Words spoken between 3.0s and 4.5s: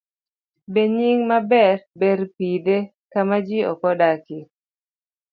kama ji ok odakie.